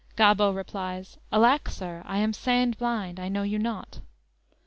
[0.15, 2.01] "_Gobbo replies: _"Alack, sir.
[2.07, 3.19] I am sand blind.
[3.19, 3.99] I know you not."